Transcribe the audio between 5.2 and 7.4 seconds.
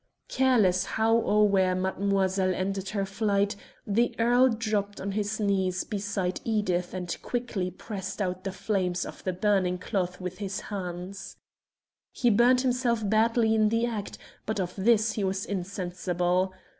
knees beside Edith and